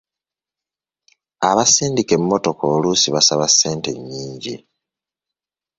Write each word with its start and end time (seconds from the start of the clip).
Abasindika 1.49 2.13
emmotoka 2.19 2.63
oluusi 2.75 3.07
basaba 3.15 3.45
ssente 3.49 3.89
nnyingi. 3.97 4.55